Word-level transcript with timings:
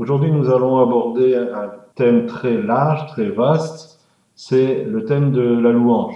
Aujourd'hui, 0.00 0.30
nous 0.30 0.48
allons 0.48 0.78
aborder 0.78 1.34
un 1.34 1.72
thème 1.96 2.26
très 2.26 2.62
large, 2.62 3.06
très 3.08 3.30
vaste. 3.30 3.98
C'est 4.36 4.84
le 4.84 5.04
thème 5.04 5.32
de 5.32 5.42
la 5.42 5.72
louange. 5.72 6.14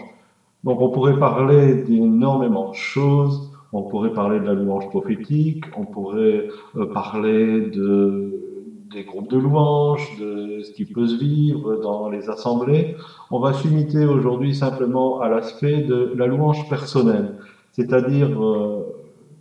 Donc, 0.62 0.80
on 0.80 0.90
pourrait 0.90 1.18
parler 1.18 1.82
d'énormément 1.82 2.70
de 2.70 2.76
choses. 2.76 3.50
On 3.72 3.82
pourrait 3.82 4.12
parler 4.12 4.38
de 4.38 4.44
la 4.44 4.54
louange 4.54 4.88
prophétique. 4.88 5.64
On 5.76 5.84
pourrait 5.84 6.46
euh, 6.76 6.86
parler 6.92 7.70
de, 7.70 8.32
des 8.92 9.02
groupes 9.02 9.28
de 9.28 9.38
louanges, 9.38 10.16
de 10.20 10.62
ce 10.62 10.70
qui 10.70 10.84
peut 10.84 11.08
se 11.08 11.16
vivre 11.16 11.80
dans 11.82 12.08
les 12.08 12.30
assemblées. 12.30 12.94
On 13.32 13.40
va 13.40 13.52
s'imiter 13.52 14.04
aujourd'hui 14.04 14.54
simplement 14.54 15.20
à 15.20 15.28
l'aspect 15.28 15.82
de 15.82 16.12
la 16.16 16.28
louange 16.28 16.68
personnelle, 16.68 17.34
c'est-à-dire 17.72 18.40
euh, 18.40 18.86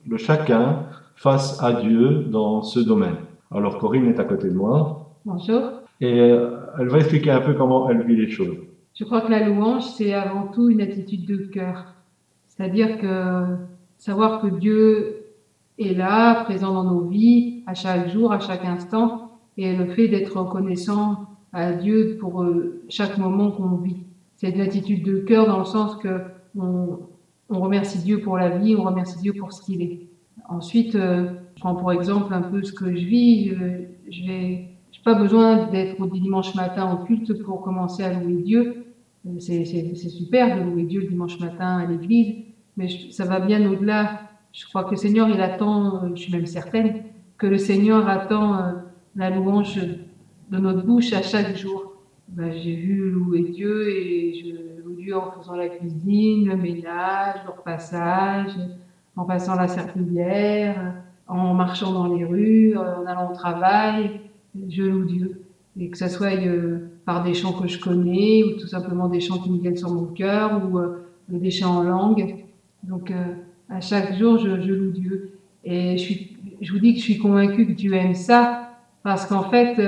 le 0.08 0.18
chacun 0.18 0.88
face 1.16 1.62
à 1.62 1.74
Dieu 1.74 2.24
dans 2.24 2.64
ce 2.64 2.80
domaine. 2.80 3.18
Alors 3.54 3.80
Corinne 3.80 4.08
est 4.08 4.20
à 4.20 4.24
côté 4.24 4.48
de 4.48 4.54
moi. 4.54 5.12
Bonjour. 5.26 5.62
Et 6.00 6.20
euh, 6.22 6.58
elle 6.80 6.88
va 6.88 7.00
expliquer 7.00 7.32
un 7.32 7.42
peu 7.42 7.54
comment 7.54 7.90
elle 7.90 8.02
vit 8.04 8.16
les 8.16 8.30
choses. 8.30 8.56
Je 8.96 9.04
crois 9.04 9.22
que 9.22 9.30
la 9.30 9.46
louange, 9.48 9.84
c'est 9.84 10.14
avant 10.14 10.48
tout 10.48 10.70
une 10.70 10.80
attitude 10.80 11.26
de 11.26 11.38
cœur. 11.48 11.94
C'est-à-dire 12.48 12.98
que 13.00 13.44
savoir 13.98 14.42
que 14.42 14.48
Dieu 14.48 15.26
est 15.78 15.94
là, 15.94 16.44
présent 16.46 16.74
dans 16.74 16.86
nos 16.86 17.02
vies, 17.02 17.64
à 17.68 17.74
chaque 17.74 18.10
jour, 18.10 18.32
à 18.32 18.40
chaque 18.40 18.64
instant, 18.64 19.32
et 19.58 19.76
le 19.76 19.88
fait 19.88 20.08
d'être 20.08 20.38
reconnaissant 20.38 21.28
à 21.52 21.74
Dieu 21.74 22.18
pour 22.22 22.44
euh, 22.44 22.82
chaque 22.88 23.18
moment 23.18 23.52
qu'on 23.52 23.76
vit. 23.76 23.98
C'est 24.38 24.52
une 24.52 24.62
attitude 24.62 25.04
de 25.04 25.20
cœur 25.20 25.46
dans 25.46 25.60
le 25.60 25.66
sens 25.66 25.98
que 25.98 26.22
on, 26.58 27.00
on 27.50 27.60
remercie 27.60 28.00
Dieu 28.00 28.22
pour 28.22 28.38
la 28.38 28.50
vie, 28.50 28.76
on 28.78 28.84
remercie 28.84 29.20
Dieu 29.20 29.34
pour 29.34 29.52
ce 29.52 29.62
qu'il 29.62 29.82
est. 29.82 30.08
Ensuite, 30.48 30.96
euh, 30.96 31.32
prends 31.62 31.76
pour 31.76 31.94
exemple 31.94 32.34
un 32.34 32.42
peu 32.42 32.64
ce 32.64 32.74
que 32.74 32.94
je 32.94 33.06
vis. 33.06 33.54
Je 34.10 34.24
n'ai 34.24 34.78
pas 35.06 35.14
besoin 35.14 35.68
d'être 35.68 36.00
au 36.00 36.08
dimanche 36.08 36.54
matin 36.56 36.86
en 36.86 37.06
culte 37.06 37.42
pour 37.44 37.62
commencer 37.62 38.04
à 38.04 38.12
louer 38.14 38.42
Dieu. 38.42 38.86
Euh, 39.26 39.40
c'est 39.40 39.64
super 39.94 40.58
de 40.58 40.64
louer 40.64 40.84
Dieu 40.84 41.02
le 41.02 41.08
dimanche 41.08 41.40
matin 41.40 41.78
à 41.78 41.86
l'église, 41.86 42.46
mais 42.76 42.88
ça 43.12 43.26
va 43.26 43.40
bien 43.40 43.66
au-delà. 43.72 44.22
Je 44.52 44.66
crois 44.66 44.84
que 44.84 44.92
le 44.92 44.98
Seigneur, 44.98 45.30
il 45.30 45.40
attend, 45.40 46.04
euh, 46.04 46.10
je 46.16 46.24
suis 46.24 46.34
même 46.34 46.46
certaine, 46.46 47.04
que 47.38 47.48
le 47.48 47.58
Seigneur 47.58 48.08
attend 48.10 48.74
la 49.16 49.30
louange 49.30 49.80
de 50.52 50.58
notre 50.58 50.84
bouche 50.84 51.14
à 51.14 51.22
chaque 51.22 51.56
jour. 51.56 51.94
Ben, 52.28 52.52
J'ai 52.52 52.76
vu 52.76 53.12
louer 53.12 53.44
Dieu 53.44 53.90
et 53.90 54.34
je 54.34 54.72
Dieu 55.02 55.18
en 55.18 55.32
faisant 55.32 55.56
la 55.56 55.70
cuisine, 55.70 56.48
le 56.48 56.56
ménage, 56.56 57.40
le 57.46 57.52
repassage, 57.52 58.54
en 59.16 59.26
passant 59.26 59.56
la 59.56 59.68
serpillière, 59.68 60.94
en 61.28 61.54
marchant 61.54 61.94
dans 61.94 62.14
les 62.14 62.26
rues, 62.26 62.76
en 62.78 63.06
allant 63.06 63.32
au 63.32 63.34
travail, 63.34 64.22
je 64.70 64.84
loue 64.84 65.06
Dieu. 65.06 65.42
Et 65.80 65.90
que 65.90 65.98
ce 65.98 66.08
soit 66.08 66.36
euh, 66.36 66.90
par 67.06 67.24
des 67.24 67.34
chants 67.34 67.54
que 67.54 67.68
je 67.68 67.80
connais, 67.80 68.44
ou 68.44 68.60
tout 68.60 68.68
simplement 68.68 69.08
des 69.08 69.22
chants 69.22 69.40
qui 69.40 69.50
me 69.50 69.60
viennent 69.60 69.78
sur 69.78 69.92
mon 69.92 70.06
cœur, 70.06 70.62
ou 70.66 70.78
euh, 70.78 71.06
des 71.30 71.52
chants 71.52 71.78
en 71.78 71.84
langue. 71.84 72.36
Donc 72.84 73.12
euh, 73.12 73.34
à 73.70 73.80
chaque 73.80 74.18
jour, 74.18 74.38
je, 74.38 74.50
loue 74.50 74.92
Dieu. 74.92 75.32
Et 75.64 75.98
je, 75.98 76.04
suis, 76.04 76.38
je 76.60 76.74
vous 76.74 76.80
dis 76.80 76.94
que 76.94 77.00
je 77.00 77.04
suis 77.04 77.18
convaincue 77.18 77.68
que 77.68 77.72
Dieu 77.72 77.94
aime 77.94 78.16
ça, 78.16 78.72
parce 79.04 79.26
qu'en 79.26 79.44
fait, 79.44 79.80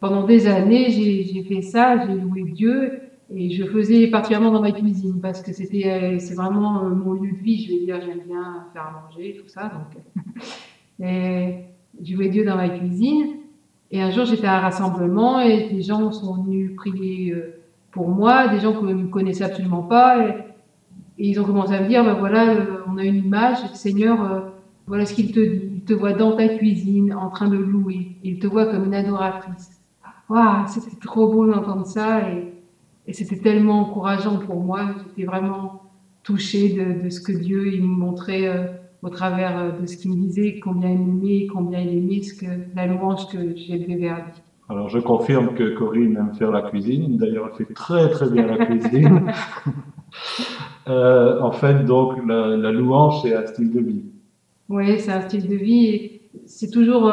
pendant 0.00 0.24
des 0.24 0.46
années, 0.46 0.90
j'ai 0.90 1.42
fait 1.42 1.62
ça, 1.62 2.06
j'ai 2.06 2.14
loué 2.14 2.44
Dieu, 2.44 3.00
et 3.34 3.50
je 3.50 3.64
faisais 3.64 4.08
particulièrement 4.08 4.50
dans 4.50 4.60
ma 4.60 4.72
cuisine 4.72 5.20
parce 5.20 5.42
que 5.42 5.52
c'était, 5.52 5.86
euh, 5.86 6.18
c'est 6.18 6.34
vraiment 6.34 6.84
euh, 6.84 6.88
mon 6.90 7.12
lieu 7.12 7.32
de 7.32 7.38
vie. 7.38 7.64
Je 7.64 7.72
vais 7.72 7.84
dire, 7.84 8.00
j'aime 8.00 8.26
bien 8.26 8.66
faire 8.72 8.82
à 8.82 9.02
manger, 9.02 9.40
tout 9.40 9.48
ça. 9.48 9.70
Donc, 9.70 10.24
et 11.00 11.64
je 12.02 12.14
jouais 12.14 12.28
Dieu 12.28 12.44
dans 12.44 12.56
ma 12.56 12.68
cuisine. 12.68 13.36
Et 13.92 14.02
un 14.02 14.10
jour, 14.10 14.24
j'étais 14.24 14.46
à 14.46 14.58
un 14.58 14.60
rassemblement 14.60 15.40
et 15.40 15.68
des 15.68 15.82
gens 15.82 16.10
sont 16.12 16.42
venus 16.42 16.74
prier 16.76 17.32
euh, 17.32 17.60
pour 17.92 18.08
moi, 18.08 18.48
des 18.48 18.60
gens 18.60 18.72
que 18.72 18.86
je 18.86 18.92
ne 18.92 19.06
connaissais 19.06 19.44
absolument 19.44 19.82
pas. 19.82 20.26
Et, 20.26 20.34
ils 21.22 21.38
ont 21.38 21.44
commencé 21.44 21.74
à 21.74 21.82
me 21.82 21.88
dire, 21.88 22.02
ben 22.02 22.14
voilà, 22.14 22.56
on 22.88 22.96
a 22.96 23.04
une 23.04 23.16
image, 23.26 23.58
Seigneur, 23.74 24.54
voilà 24.86 25.04
ce 25.04 25.12
qu'il 25.12 25.32
te 25.32 25.68
te 25.84 25.92
voit 25.92 26.12
dans 26.12 26.36
ta 26.36 26.48
cuisine 26.48 27.12
en 27.12 27.30
train 27.30 27.48
de 27.48 27.56
louer. 27.56 28.16
Il 28.22 28.38
te 28.38 28.46
voit 28.46 28.66
comme 28.66 28.86
une 28.86 28.94
adoratrice. 28.94 29.80
Waouh, 30.28 30.66
c'était 30.66 30.96
trop 30.96 31.30
beau 31.32 31.46
d'entendre 31.46 31.86
ça. 31.86 32.20
Et 33.10 33.12
c'était 33.12 33.38
tellement 33.38 33.80
encourageant 33.80 34.38
pour 34.38 34.60
moi. 34.60 34.94
J'étais 34.98 35.28
vraiment 35.28 35.82
touchée 36.22 36.78
de, 37.02 37.10
ce 37.10 37.20
que 37.20 37.32
Dieu 37.32 37.74
il 37.74 37.82
me 37.82 37.88
montrait 37.88 38.46
euh, 38.46 38.66
au 39.02 39.08
travers 39.08 39.58
euh, 39.58 39.70
de 39.80 39.84
ce 39.84 39.96
qu'il 39.96 40.12
me 40.12 40.16
disait, 40.16 40.60
combien 40.60 40.90
il 40.90 41.00
m'aimait, 41.00 41.46
combien 41.48 41.80
il 41.80 41.98
aimait 41.98 42.22
ce 42.22 42.34
que, 42.34 42.46
la 42.76 42.86
louange 42.86 43.26
que 43.26 43.56
j'élevais 43.56 43.96
vers 43.96 44.16
lui. 44.16 44.42
Alors 44.68 44.88
je 44.88 45.00
confirme 45.00 45.54
que 45.54 45.76
Corinne 45.76 46.16
aime 46.18 46.34
faire 46.38 46.52
la 46.52 46.62
cuisine. 46.62 47.16
D'ailleurs, 47.16 47.50
elle 47.50 47.66
fait 47.66 47.74
très 47.74 48.08
très 48.10 48.30
bien 48.30 48.46
la 48.46 48.64
cuisine. 48.64 49.32
euh, 50.88 51.40
en 51.40 51.50
fait, 51.50 51.84
donc 51.84 52.12
la, 52.28 52.56
la 52.56 52.70
louange, 52.70 53.22
c'est 53.22 53.34
un 53.34 53.44
style 53.44 53.72
de 53.72 53.80
vie. 53.80 54.04
Oui, 54.68 55.00
c'est 55.00 55.10
un 55.10 55.22
style 55.22 55.48
de 55.48 55.56
vie. 55.56 56.20
C'est 56.46 56.70
toujours. 56.70 57.12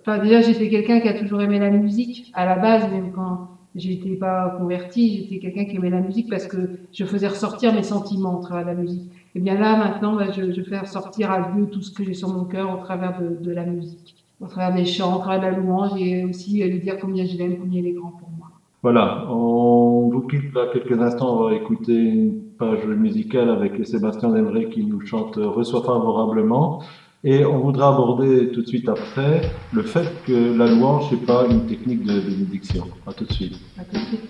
Enfin, 0.00 0.18
déjà, 0.18 0.40
j'étais 0.40 0.68
quelqu'un 0.68 0.98
qui 0.98 1.06
a 1.06 1.16
toujours 1.16 1.40
aimé 1.42 1.60
la 1.60 1.70
musique 1.70 2.32
à 2.34 2.44
la 2.44 2.56
base, 2.56 2.90
même 2.90 3.12
quand 3.12 3.51
J'étais 3.74 4.16
pas 4.16 4.54
convertie, 4.58 5.14
j'étais 5.14 5.38
quelqu'un 5.38 5.64
qui 5.64 5.76
aimait 5.76 5.90
la 5.90 6.00
musique 6.00 6.28
parce 6.28 6.46
que 6.46 6.68
je 6.92 7.04
faisais 7.04 7.28
ressortir 7.28 7.72
mes 7.72 7.82
sentiments 7.82 8.38
au 8.38 8.42
travers 8.42 8.64
de 8.64 8.70
la 8.70 8.74
musique. 8.74 9.10
Et 9.34 9.40
bien 9.40 9.58
là, 9.58 9.76
maintenant, 9.76 10.14
bah, 10.14 10.30
je, 10.30 10.52
je, 10.52 10.62
fais 10.62 10.78
ressortir 10.78 11.30
à 11.30 11.40
Dieu 11.40 11.66
tout 11.70 11.80
ce 11.80 11.90
que 11.90 12.04
j'ai 12.04 12.12
sur 12.12 12.28
mon 12.28 12.44
cœur 12.44 12.70
au 12.74 12.76
travers 12.76 13.18
de, 13.18 13.50
la 13.50 13.64
musique, 13.64 14.14
au 14.40 14.46
travers 14.46 14.74
des 14.74 14.84
chants, 14.84 15.16
au 15.16 15.20
travers 15.20 15.40
de 15.40 15.46
la 15.46 15.52
louange 15.52 15.92
et 15.96 16.24
aussi 16.24 16.62
euh, 16.62 16.68
lui 16.68 16.80
dire 16.80 16.98
combien 17.00 17.24
je 17.24 17.36
l'aime, 17.38 17.56
combien 17.56 17.80
il 17.80 17.86
est 17.86 17.92
grand 17.92 18.10
pour 18.10 18.28
moi. 18.36 18.48
Voilà, 18.82 19.24
on 19.30 20.08
vous 20.10 20.22
quitte 20.22 20.52
là 20.54 20.66
quelques 20.72 21.00
instants, 21.00 21.38
on 21.38 21.44
va 21.44 21.54
écouter 21.54 21.94
une 21.94 22.42
page 22.58 22.84
musicale 22.84 23.48
avec 23.48 23.86
Sébastien 23.86 24.30
Demré 24.30 24.68
qui 24.68 24.84
nous 24.84 25.00
chante 25.00 25.36
Reçoit 25.36 25.82
favorablement. 25.82 26.82
Et 27.24 27.44
on 27.44 27.60
voudra 27.60 27.94
aborder 27.94 28.50
tout 28.50 28.62
de 28.62 28.66
suite 28.66 28.88
après 28.88 29.42
le 29.72 29.82
fait 29.82 30.10
que 30.26 30.56
la 30.58 30.66
louange 30.66 31.12
n'est 31.12 31.18
pas 31.18 31.46
une 31.48 31.66
technique 31.66 32.02
de 32.04 32.18
bénédiction. 32.18 32.88
À 33.06 33.12
tout 33.12 33.24
de 33.24 33.32
suite. 33.32 33.60
À 33.78 33.84
tout 33.84 33.94
de 33.94 34.06
suite. 34.06 34.20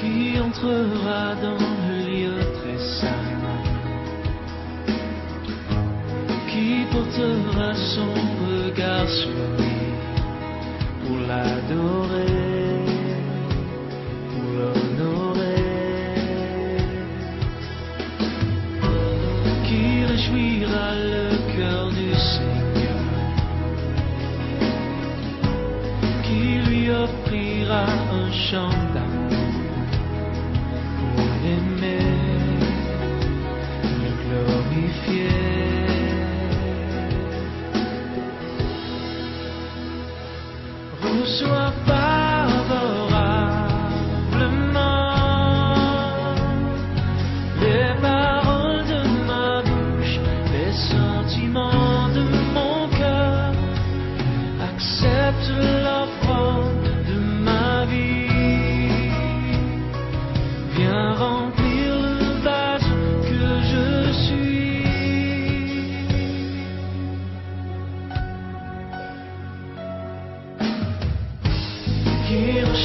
Qui 0.00 0.40
entrera 0.40 1.34
dans 1.34 1.71
son 7.94 8.14
regard 8.40 9.08
sur 9.08 9.51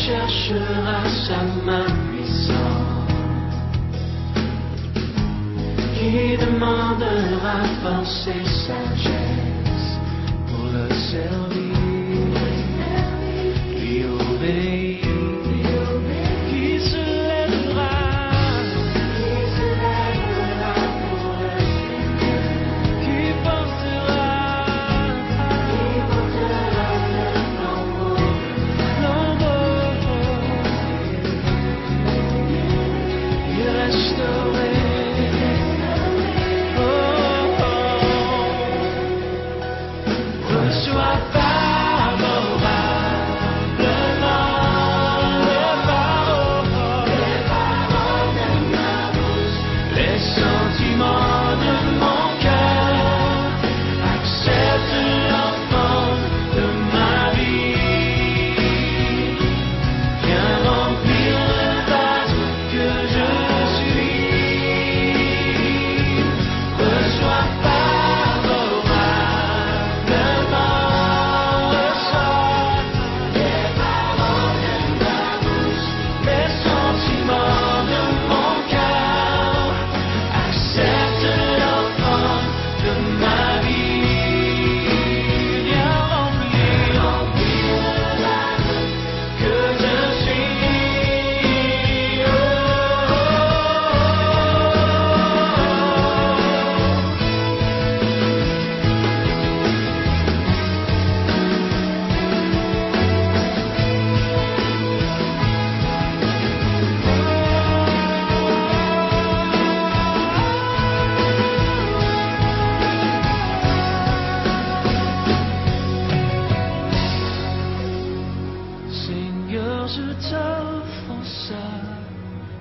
recherchera 0.07 1.03
sa 1.25 1.43
main 1.65 1.85
puissante? 2.07 3.11
Qui 5.93 6.37
demandera 6.37 7.63
et 8.27 8.45
sagesse? 8.45 9.16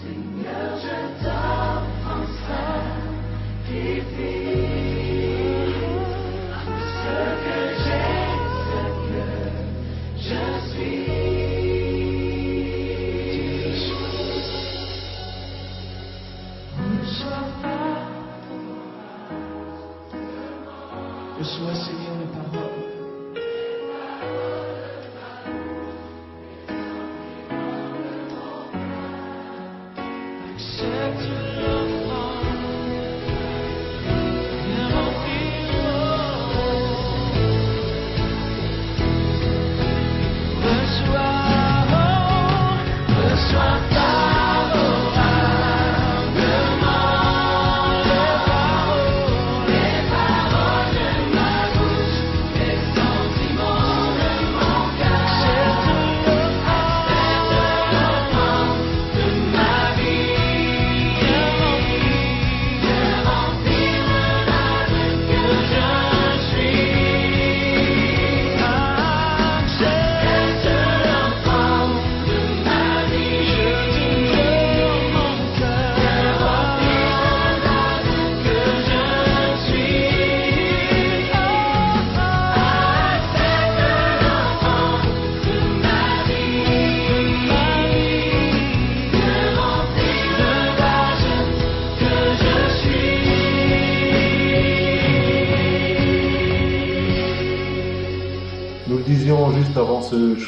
Seigneur, 0.03 0.71
je 0.83 1.25
t'offre 1.25 1.40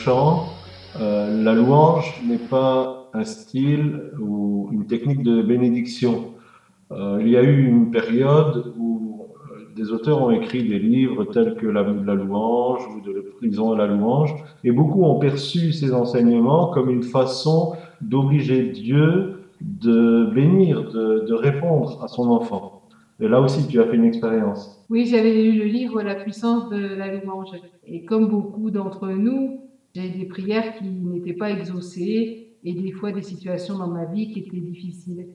chant, 0.03 0.47
euh, 1.01 1.45
la 1.45 1.55
louange 1.55 2.21
n'est 2.29 2.47
pas 2.57 3.09
un 3.15 3.25
style 3.25 4.11
ou 4.21 4.69
une 4.73 4.87
technique 4.87 5.23
de 5.23 5.43
bénédiction. 5.43 6.33
Euh, 6.91 7.19
il 7.21 7.29
y 7.29 7.37
a 7.37 7.43
eu 7.43 7.67
une 7.69 7.93
période 7.93 8.75
où 8.77 9.29
euh, 9.53 9.75
des 9.77 9.93
auteurs 9.93 10.21
ont 10.21 10.33
écrit 10.33 10.69
des 10.69 10.81
livres 10.81 11.25
tels 11.25 11.55
que 11.55 11.67
La, 11.67 11.83
louange 11.83 12.83
ou 12.89 13.01
De 13.01 13.13
la 13.13 13.23
prison 13.37 13.73
à 13.73 13.77
la 13.77 13.87
louange, 13.87 14.35
et 14.65 14.73
beaucoup 14.73 15.05
ont 15.05 15.21
perçu 15.21 15.73
ces 15.73 15.95
enseignements 15.95 16.67
comme 16.75 16.91
une 16.91 17.05
façon 17.05 17.75
d'obliger 18.01 18.71
Dieu 18.71 19.45
de 19.61 20.29
bénir, 20.35 20.91
de, 20.91 21.27
de 21.29 21.35
répondre 21.35 22.03
à 22.03 22.09
son 22.09 22.29
enfant. 22.29 22.83
Et 23.21 23.29
là 23.29 23.41
aussi, 23.41 23.69
tu 23.69 23.81
as 23.81 23.87
fait 23.87 23.95
une 23.95 24.05
expérience. 24.05 24.85
Oui, 24.91 25.07
j'avais 25.07 25.33
lu 25.33 25.53
le 25.53 25.67
livre 25.67 26.03
La 26.03 26.17
puissance 26.17 26.69
de 26.71 26.95
la 26.97 27.15
louange. 27.15 27.51
Et 27.87 28.05
comme 28.05 28.27
beaucoup 28.27 28.73
d'entre 28.73 29.09
nous, 29.09 29.61
j'ai 29.95 30.09
des 30.09 30.25
prières 30.25 30.77
qui 30.77 30.85
n'étaient 30.85 31.33
pas 31.35 31.51
exaucées 31.51 32.49
et 32.65 32.73
des 32.73 32.93
fois 32.93 33.13
des 33.13 33.23
situations 33.23 33.79
dans 33.79 33.89
ma 33.89 34.05
vie 34.07 34.33
qui 34.33 34.41
étaient 34.41 34.57
difficiles. 34.57 35.27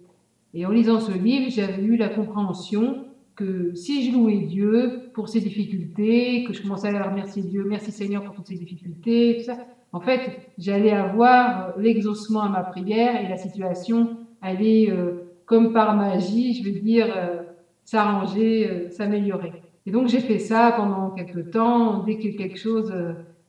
Et 0.54 0.66
en 0.66 0.72
lisant 0.72 1.00
ce 1.00 1.12
livre, 1.12 1.50
j'avais 1.50 1.84
eu 1.84 1.98
la 1.98 2.10
compréhension 2.10 3.06
que 3.36 3.76
si 3.76 4.04
je 4.04 4.18
louais 4.18 4.40
Dieu 4.40 5.12
pour 5.14 5.30
ses 5.30 5.42
difficultés, 5.42 6.44
que 6.46 6.54
je 6.54 6.62
commençais 6.62 6.88
à 6.88 7.10
remercier 7.10 7.44
Dieu, 7.44 7.64
merci 7.68 7.92
Seigneur 7.92 8.24
pour 8.24 8.34
toutes 8.34 8.48
ces 8.48 8.56
difficultés, 8.56 9.38
tout 9.38 9.46
ça, 9.46 9.58
en 9.94 10.00
fait, 10.00 10.50
j'allais 10.58 10.92
avoir 10.92 11.78
l'exaucement 11.78 12.42
à 12.42 12.50
ma 12.50 12.64
prière 12.64 13.24
et 13.24 13.30
la 13.30 13.38
situation 13.38 14.18
allait, 14.42 14.90
euh, 14.90 15.24
comme 15.46 15.72
par 15.74 15.96
magie, 15.96 16.54
je 16.56 16.70
veux 16.70 16.80
dire, 16.80 17.08
euh, 17.16 17.44
s'arranger, 17.86 18.70
euh, 18.70 18.90
s'améliorer. 18.90 19.54
Et 19.86 19.92
donc 19.92 20.08
j'ai 20.08 20.20
fait 20.20 20.40
ça 20.40 20.74
pendant 20.76 21.12
quelques 21.12 21.52
temps, 21.52 22.04
dès 22.04 22.18
que 22.18 22.36
quelque 22.36 22.58
chose 22.58 22.92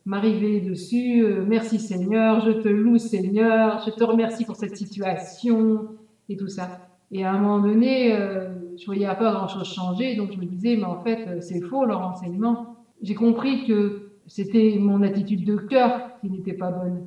m'arrivait 0.07 0.61
dessus, 0.61 1.23
euh, 1.23 1.45
merci 1.47 1.79
Seigneur, 1.79 2.41
je 2.41 2.53
te 2.53 2.69
loue 2.69 2.99
Seigneur, 2.99 3.83
je 3.85 3.91
te 3.91 4.03
remercie 4.05 4.45
pour 4.45 4.57
cette 4.57 4.77
situation 4.77 5.89
et 6.29 6.37
tout 6.37 6.49
ça. 6.49 6.89
Et 7.11 7.25
à 7.25 7.33
un 7.33 7.39
moment 7.39 7.59
donné, 7.59 8.15
euh, 8.15 8.49
je 8.79 8.85
voyais 8.87 9.07
pas 9.07 9.33
grand-chose 9.33 9.73
changer, 9.73 10.17
donc 10.17 10.33
je 10.33 10.39
me 10.39 10.45
disais, 10.45 10.77
mais 10.77 10.85
en 10.85 11.03
fait, 11.03 11.27
euh, 11.27 11.41
c'est 11.41 11.61
faux 11.61 11.85
leur 11.85 12.01
enseignement. 12.01 12.77
J'ai 13.03 13.15
compris 13.15 13.67
que 13.67 14.11
c'était 14.27 14.77
mon 14.79 15.03
attitude 15.03 15.45
de 15.45 15.57
cœur 15.57 16.19
qui 16.21 16.31
n'était 16.31 16.53
pas 16.53 16.71
bonne. 16.71 17.07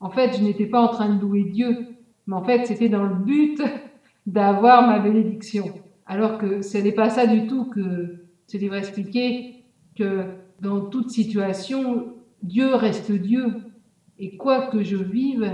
En 0.00 0.10
fait, 0.10 0.36
je 0.36 0.42
n'étais 0.42 0.66
pas 0.66 0.80
en 0.80 0.88
train 0.88 1.14
de 1.14 1.20
louer 1.20 1.44
Dieu, 1.44 1.86
mais 2.26 2.34
en 2.34 2.42
fait, 2.42 2.66
c'était 2.66 2.88
dans 2.88 3.04
le 3.04 3.14
but 3.14 3.62
d'avoir 4.26 4.86
ma 4.86 4.98
bénédiction. 4.98 5.66
Alors 6.06 6.38
que 6.38 6.62
ce 6.62 6.78
n'est 6.78 6.92
pas 6.92 7.10
ça 7.10 7.26
du 7.26 7.46
tout 7.46 7.66
que 7.66 8.16
ce 8.46 8.56
livre 8.56 8.74
expliquait, 8.74 9.62
que 9.96 10.24
dans 10.60 10.80
toute 10.80 11.10
situation, 11.10 12.15
Dieu 12.42 12.74
reste 12.74 13.12
Dieu. 13.12 13.46
Et 14.18 14.36
quoi 14.36 14.68
que 14.68 14.82
je 14.82 14.96
vive, 14.96 15.50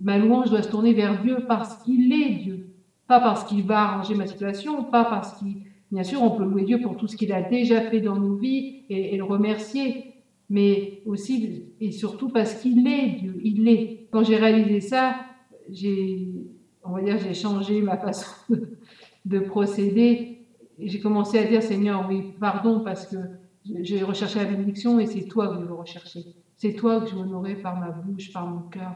ma 0.00 0.18
louange 0.18 0.50
doit 0.50 0.62
se 0.62 0.70
tourner 0.70 0.92
vers 0.92 1.22
Dieu 1.22 1.44
parce 1.46 1.82
qu'il 1.82 2.12
est 2.12 2.34
Dieu. 2.34 2.66
Pas 3.06 3.20
parce 3.20 3.44
qu'il 3.44 3.62
va 3.62 3.82
arranger 3.82 4.14
ma 4.14 4.26
situation, 4.26 4.84
pas 4.84 5.04
parce 5.04 5.38
qu'il... 5.38 5.56
Bien 5.92 6.02
sûr, 6.02 6.20
on 6.20 6.30
peut 6.30 6.44
louer 6.44 6.64
Dieu 6.64 6.80
pour 6.80 6.96
tout 6.96 7.06
ce 7.06 7.16
qu'il 7.16 7.32
a 7.32 7.42
déjà 7.42 7.80
fait 7.80 8.00
dans 8.00 8.16
nos 8.16 8.34
vies 8.34 8.82
et, 8.88 9.16
le 9.16 9.22
remercier, 9.22 10.14
mais 10.50 11.00
aussi 11.06 11.62
et 11.80 11.92
surtout 11.92 12.28
parce 12.28 12.54
qu'il 12.54 12.88
est 12.88 13.20
Dieu, 13.20 13.40
il 13.44 13.68
est. 13.68 14.08
Quand 14.10 14.24
j'ai 14.24 14.34
réalisé 14.34 14.80
ça, 14.80 15.14
j'ai, 15.70 16.26
on 16.82 16.90
va 16.90 17.02
dire, 17.02 17.18
j'ai 17.18 17.34
changé 17.34 17.82
ma 17.82 17.96
façon 17.96 18.26
de, 18.50 18.76
de 19.26 19.38
procéder. 19.38 20.38
J'ai 20.80 20.98
commencé 20.98 21.38
à 21.38 21.44
dire, 21.44 21.62
Seigneur, 21.62 22.04
oui, 22.08 22.32
pardon, 22.40 22.80
parce 22.80 23.06
que 23.06 23.16
j'ai 23.82 24.02
recherché 24.02 24.38
la 24.38 24.46
bénédiction 24.46 24.98
et 24.98 25.06
c'est 25.06 25.24
toi 25.24 25.48
que 25.48 25.58
je 25.58 25.64
veux 25.64 25.74
rechercher. 25.74 26.26
C'est 26.56 26.74
toi 26.74 27.00
que 27.00 27.06
je 27.06 27.14
veux 27.14 27.22
honorer 27.22 27.56
par 27.56 27.76
ma 27.76 27.90
bouche, 27.92 28.30
par 28.32 28.46
mon 28.46 28.62
cœur. 28.62 28.94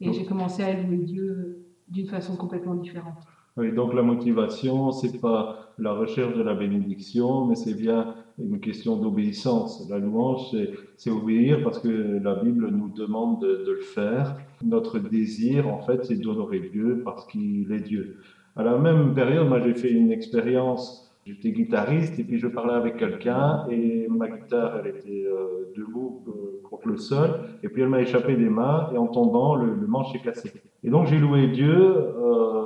Et 0.00 0.12
j'ai 0.12 0.24
commencé 0.24 0.62
à 0.62 0.74
louer 0.74 0.98
Dieu 0.98 1.58
d'une 1.88 2.06
façon 2.08 2.36
complètement 2.36 2.74
différente. 2.74 3.28
Oui, 3.56 3.72
donc 3.72 3.94
la 3.94 4.02
motivation, 4.02 4.92
c'est 4.92 5.18
pas 5.18 5.48
la 5.78 5.92
recherche 5.92 6.34
de 6.34 6.42
la 6.42 6.54
bénédiction, 6.54 7.42
mais 7.42 7.54
c'est 7.54 7.74
bien 7.74 8.06
une 8.38 8.60
question 8.60 8.96
d'obéissance. 8.96 9.80
La 9.88 9.98
louange, 9.98 10.48
c'est, 10.50 10.70
c'est 10.96 11.10
obéir 11.10 11.62
parce 11.62 11.78
que 11.78 11.88
la 11.88 12.34
Bible 12.34 12.68
nous 12.70 12.88
demande 12.90 13.38
de, 13.38 13.56
de 13.64 13.72
le 13.72 13.80
faire. 13.80 14.34
Notre 14.62 14.98
désir, 14.98 15.68
en 15.68 15.78
fait, 15.78 16.04
c'est 16.04 16.16
d'honorer 16.16 16.60
Dieu 16.60 17.00
parce 17.02 17.24
qu'il 17.24 17.72
est 17.72 17.80
Dieu. 17.80 18.10
À 18.56 18.62
la 18.62 18.76
même 18.76 19.14
période, 19.14 19.46
moi, 19.48 19.60
j'ai 19.60 19.74
fait 19.74 19.90
une 19.90 20.10
expérience. 20.10 21.05
J'étais 21.26 21.50
guitariste 21.50 22.20
et 22.20 22.22
puis 22.22 22.38
je 22.38 22.46
parlais 22.46 22.74
avec 22.74 22.98
quelqu'un 22.98 23.66
et 23.68 24.06
ma 24.08 24.28
guitare, 24.28 24.76
elle 24.78 24.94
était 24.94 25.24
euh, 25.26 25.72
debout 25.76 26.22
euh, 26.28 26.60
contre 26.62 26.86
le 26.86 26.96
sol 26.96 27.40
et 27.64 27.68
puis 27.68 27.82
elle 27.82 27.88
m'a 27.88 28.00
échappé 28.00 28.36
des 28.36 28.48
mains 28.48 28.90
et 28.94 28.96
en 28.96 29.08
tombant, 29.08 29.56
le, 29.56 29.74
manche 29.88 30.12
s'est 30.12 30.20
cassé. 30.20 30.52
Et 30.84 30.88
donc 30.88 31.08
j'ai 31.08 31.18
loué 31.18 31.48
Dieu. 31.48 31.74
euh, 31.74 32.62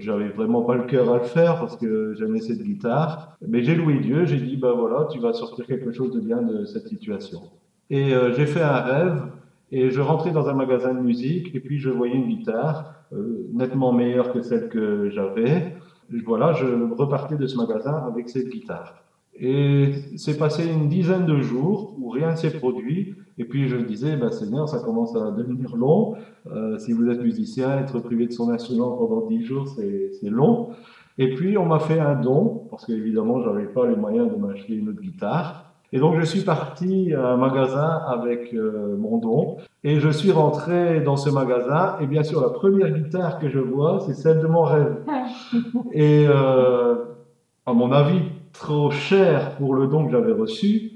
j'avais 0.00 0.28
vraiment 0.28 0.60
pas 0.60 0.74
le 0.74 0.82
cœur 0.82 1.10
à 1.10 1.16
le 1.16 1.24
faire 1.24 1.58
parce 1.58 1.78
que 1.78 2.12
j'aimais 2.12 2.40
cette 2.40 2.62
guitare. 2.62 3.38
Mais 3.40 3.62
j'ai 3.62 3.74
loué 3.74 3.98
Dieu, 4.00 4.26
j'ai 4.26 4.36
dit, 4.36 4.58
ben 4.58 4.72
voilà, 4.72 5.08
tu 5.10 5.18
vas 5.18 5.32
sortir 5.32 5.66
quelque 5.66 5.92
chose 5.92 6.12
de 6.12 6.20
bien 6.20 6.42
de 6.42 6.66
cette 6.66 6.88
situation. 6.88 7.40
Et 7.88 8.10
j'ai 8.36 8.44
fait 8.44 8.60
un 8.60 8.80
rêve 8.80 9.22
et 9.70 9.90
je 9.90 10.00
rentrais 10.02 10.30
dans 10.30 10.46
un 10.48 10.54
magasin 10.54 10.92
de 10.92 11.00
musique 11.00 11.54
et 11.54 11.60
puis 11.60 11.78
je 11.78 11.88
voyais 11.88 12.16
une 12.16 12.28
guitare 12.28 13.06
nettement 13.52 13.92
meilleure 13.92 14.32
que 14.32 14.42
celle 14.42 14.68
que 14.68 15.08
j'avais. 15.08 15.74
Voilà, 16.26 16.52
je 16.52 16.66
repartais 16.94 17.36
de 17.36 17.46
ce 17.46 17.56
magasin 17.56 18.04
avec 18.06 18.28
cette 18.28 18.48
guitare. 18.48 19.02
Et 19.34 19.92
c'est 20.16 20.36
passé 20.36 20.66
une 20.66 20.88
dizaine 20.88 21.24
de 21.24 21.40
jours 21.40 21.96
où 21.98 22.10
rien 22.10 22.32
ne 22.32 22.36
s'est 22.36 22.50
produit. 22.50 23.14
Et 23.38 23.44
puis 23.44 23.66
je 23.68 23.76
disais, 23.76 24.16
ben 24.16 24.30
Seigneur, 24.30 24.68
ça 24.68 24.78
commence 24.80 25.16
à 25.16 25.30
devenir 25.30 25.74
long. 25.74 26.14
Euh, 26.50 26.78
si 26.78 26.92
vous 26.92 27.08
êtes 27.08 27.20
musicien, 27.22 27.78
être 27.78 27.98
privé 28.00 28.26
de 28.26 28.32
son 28.32 28.50
instrument 28.50 28.96
pendant 28.96 29.26
dix 29.26 29.42
jours, 29.42 29.66
c'est 29.68 30.30
long. 30.30 30.70
Et 31.18 31.34
puis 31.34 31.56
on 31.56 31.66
m'a 31.66 31.78
fait 31.78 31.98
un 31.98 32.14
don, 32.14 32.66
parce 32.70 32.86
qu'évidemment, 32.86 33.42
j'avais 33.42 33.66
pas 33.66 33.86
les 33.86 33.96
moyens 33.96 34.30
de 34.30 34.36
m'acheter 34.36 34.74
une 34.74 34.90
autre 34.90 35.00
guitare. 35.00 35.61
Et 35.92 35.98
donc 35.98 36.18
je 36.18 36.24
suis 36.24 36.40
parti 36.40 37.12
à 37.14 37.32
un 37.32 37.36
magasin 37.36 38.00
avec 38.08 38.54
euh, 38.54 38.96
mon 38.98 39.18
don. 39.18 39.56
Et 39.84 40.00
je 40.00 40.08
suis 40.08 40.30
rentré 40.30 41.00
dans 41.00 41.16
ce 41.16 41.28
magasin. 41.30 41.96
Et 42.00 42.06
bien 42.06 42.22
sûr, 42.22 42.40
la 42.40 42.50
première 42.50 42.90
guitare 42.90 43.38
que 43.38 43.48
je 43.48 43.58
vois, 43.58 44.00
c'est 44.06 44.14
celle 44.14 44.40
de 44.40 44.46
mon 44.46 44.62
rêve. 44.62 44.96
Et 45.92 46.26
euh, 46.28 46.94
à 47.66 47.72
mon 47.72 47.92
avis, 47.92 48.20
trop 48.52 48.90
cher 48.90 49.56
pour 49.56 49.74
le 49.74 49.86
don 49.86 50.06
que 50.06 50.12
j'avais 50.12 50.32
reçu. 50.32 50.92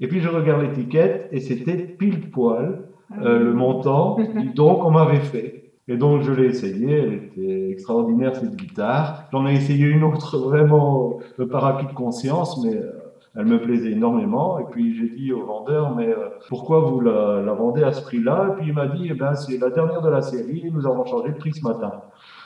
Et 0.00 0.08
puis 0.08 0.20
je 0.20 0.28
regarde 0.28 0.62
l'étiquette 0.62 1.28
et 1.32 1.40
c'était 1.40 1.76
pile 1.76 2.30
poil 2.30 2.82
euh, 3.22 3.38
le 3.38 3.54
montant 3.54 4.16
du 4.36 4.50
don 4.50 4.76
qu'on 4.76 4.90
m'avait 4.90 5.20
fait. 5.20 5.72
Et 5.88 5.96
donc 5.96 6.22
je 6.22 6.32
l'ai 6.32 6.46
essayé, 6.46 6.98
elle 6.98 7.12
était 7.14 7.70
extraordinaire 7.70 8.34
cette 8.34 8.56
guitare. 8.56 9.24
J'en 9.32 9.46
ai 9.46 9.54
essayé 9.54 9.86
une 9.86 10.02
autre 10.02 10.38
vraiment 10.38 11.18
euh, 11.38 11.46
par 11.46 11.64
acquis 11.64 11.86
de 11.86 11.92
conscience, 11.92 12.62
mais 12.64 12.74
euh, 12.74 12.92
elle 13.36 13.46
me 13.46 13.60
plaisait 13.60 13.92
énormément. 13.92 14.58
Et 14.58 14.64
puis 14.64 14.94
j'ai 14.96 15.08
dit 15.10 15.32
au 15.32 15.44
vendeur, 15.44 15.94
mais 15.94 16.08
euh, 16.08 16.28
pourquoi 16.48 16.80
vous 16.80 17.00
la, 17.00 17.42
la 17.42 17.52
vendez 17.52 17.82
à 17.82 17.92
ce 17.92 18.02
prix-là? 18.02 18.48
Et 18.50 18.56
puis 18.56 18.68
il 18.68 18.74
m'a 18.74 18.86
dit, 18.86 19.08
eh 19.10 19.14
ben 19.14 19.34
c'est 19.34 19.58
la 19.58 19.70
dernière 19.70 20.00
de 20.00 20.08
la 20.08 20.22
série, 20.22 20.70
nous 20.72 20.86
avons 20.86 21.04
changé 21.04 21.28
le 21.28 21.34
prix 21.34 21.52
ce 21.52 21.62
matin. 21.62 21.92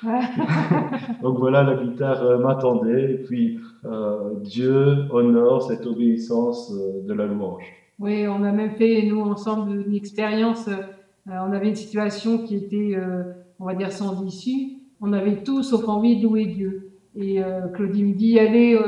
Donc 1.22 1.38
voilà, 1.38 1.62
la 1.62 1.74
guitare 1.76 2.22
euh, 2.22 2.38
m'attendait. 2.38 3.12
Et 3.12 3.18
puis 3.18 3.60
euh, 3.84 4.34
Dieu 4.42 5.06
honore 5.10 5.62
cette 5.62 5.86
obéissance 5.86 6.72
de 6.72 7.14
la 7.14 7.26
louange. 7.26 7.64
Oui, 8.00 8.26
on 8.26 8.42
a 8.42 8.50
même 8.50 8.72
fait, 8.72 9.02
nous, 9.06 9.20
ensemble, 9.20 9.84
une 9.86 9.94
expérience. 9.94 10.68
on 11.26 11.52
avait 11.52 11.68
une 11.68 11.76
situation 11.76 12.38
qui 12.38 12.56
était, 12.56 12.96
on 13.58 13.66
va 13.66 13.74
dire, 13.74 13.92
sans 13.92 14.24
issue. 14.24 14.78
On 15.02 15.12
avait 15.12 15.42
tout 15.42 15.62
sauf 15.62 15.86
envie 15.86 16.16
de 16.16 16.22
louer 16.22 16.46
Dieu. 16.46 16.92
Et 17.14 17.42
Claudie 17.74 18.04
me 18.04 18.14
dit, 18.14 18.38
allez, 18.38 18.78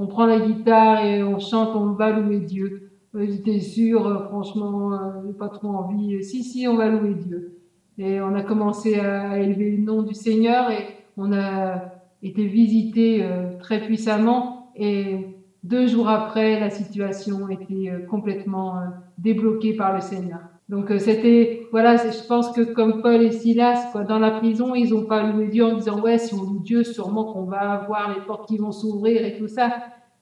on 0.00 0.06
prend 0.06 0.24
la 0.24 0.40
guitare 0.40 1.04
et 1.04 1.22
on 1.22 1.38
chante, 1.38 1.76
on 1.76 1.92
va 1.92 2.10
louer 2.10 2.40
Dieu. 2.40 2.90
Euh, 3.14 3.26
J'étais 3.28 3.60
sûre, 3.60 4.06
euh, 4.06 4.24
franchement, 4.28 4.94
euh, 4.94 4.96
j'ai 5.26 5.34
pas 5.34 5.48
trop 5.48 5.68
envie. 5.68 6.24
Si, 6.24 6.42
si, 6.42 6.66
on 6.66 6.76
va 6.76 6.88
louer 6.88 7.14
Dieu. 7.14 7.58
Et 7.98 8.20
on 8.20 8.34
a 8.34 8.42
commencé 8.42 8.98
à, 8.98 9.38
élever 9.38 9.72
le 9.72 9.82
nom 9.82 10.02
du 10.02 10.14
Seigneur 10.14 10.70
et 10.70 10.86
on 11.18 11.34
a 11.34 11.92
été 12.22 12.46
visité 12.46 13.28
très 13.58 13.82
puissamment. 13.82 14.72
Et 14.74 15.26
deux 15.64 15.86
jours 15.86 16.08
après, 16.08 16.58
la 16.58 16.70
situation 16.70 17.50
était 17.50 18.06
complètement 18.08 18.76
débloquée 19.18 19.74
par 19.74 19.94
le 19.94 20.00
Seigneur. 20.00 20.38
Donc 20.70 20.92
euh, 20.92 21.00
c'était, 21.00 21.66
voilà, 21.72 21.96
je 21.96 22.26
pense 22.28 22.52
que 22.52 22.60
comme 22.60 23.02
Paul 23.02 23.20
et 23.22 23.32
Silas, 23.32 23.88
quoi, 23.90 24.04
dans 24.04 24.20
la 24.20 24.30
prison, 24.30 24.76
ils 24.76 24.90
n'ont 24.90 25.04
pas 25.04 25.28
loué 25.28 25.48
Dieu 25.48 25.64
en 25.64 25.74
disant 25.74 26.00
ouais, 26.00 26.16
si 26.16 26.32
on 26.32 26.44
loue 26.44 26.60
Dieu, 26.60 26.84
sûrement 26.84 27.32
qu'on 27.32 27.42
va 27.42 27.72
avoir 27.72 28.14
les 28.14 28.24
portes 28.24 28.48
qui 28.48 28.56
vont 28.56 28.70
s'ouvrir 28.70 29.26
et 29.26 29.36
tout 29.36 29.48
ça. 29.48 29.72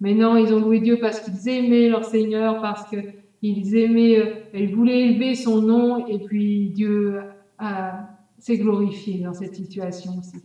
Mais 0.00 0.14
non, 0.14 0.38
ils 0.38 0.54
ont 0.54 0.60
loué 0.60 0.80
Dieu 0.80 0.96
parce 0.98 1.20
qu'ils 1.20 1.50
aimaient 1.50 1.90
leur 1.90 2.04
Seigneur, 2.04 2.62
parce 2.62 2.88
que 2.88 2.96
ils 3.42 3.76
aimaient, 3.76 4.18
euh, 4.18 4.34
ils 4.54 4.74
voulaient 4.74 5.10
élever 5.10 5.34
son 5.34 5.60
nom 5.60 6.06
et 6.06 6.18
puis 6.18 6.70
Dieu 6.70 7.20
s'est 8.38 8.56
glorifié 8.56 9.22
dans 9.22 9.34
cette 9.34 9.54
situation 9.54 10.12
aussi. 10.18 10.38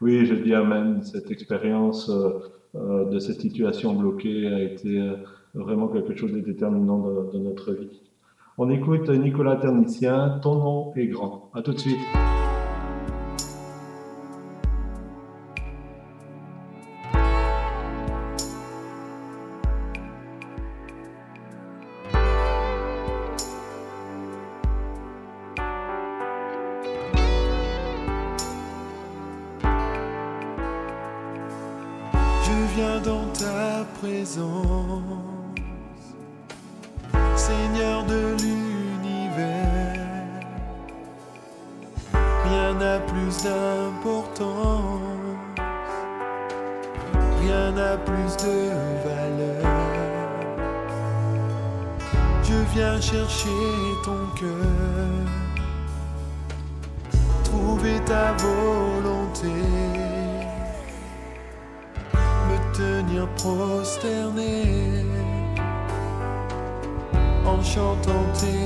Oui, 0.00 0.24
je 0.24 0.34
dis 0.34 0.54
Amen. 0.54 1.02
Cette 1.02 1.30
expérience 1.30 2.10
euh, 2.10 3.04
de 3.04 3.18
cette 3.18 3.42
situation 3.42 3.92
bloquée 3.92 4.46
a 4.46 4.62
été 4.62 4.98
vraiment 5.52 5.88
quelque 5.88 6.14
chose 6.14 6.32
de 6.32 6.40
déterminant 6.40 7.00
de, 7.00 7.32
de 7.34 7.38
notre 7.38 7.74
vie. 7.74 8.00
On 8.58 8.68
écoute 8.68 9.08
Nicolas 9.08 9.56
Ternicien, 9.56 10.38
Ton 10.42 10.56
nom 10.56 10.92
est 10.94 11.06
grand. 11.06 11.50
À 11.54 11.62
tout 11.62 11.72
de 11.72 11.78
suite. 11.78 12.00
chante 67.64 68.08
en 68.08 68.61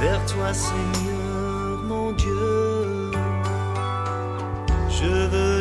vers 0.00 0.24
toi 0.26 0.52
Seigneur 0.54 1.82
mon 1.84 2.12
Dieu. 2.12 3.10
Je 4.88 5.06
veux 5.06 5.57